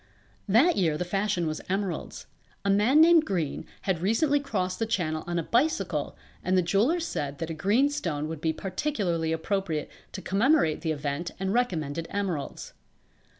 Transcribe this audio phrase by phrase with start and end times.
[0.49, 2.25] That year the fashion was emeralds.
[2.65, 7.05] A man named Green had recently crossed the Channel on a bicycle and the jewellers
[7.05, 12.07] said that a green stone would be particularly appropriate to commemorate the event and recommended
[12.09, 12.73] emeralds.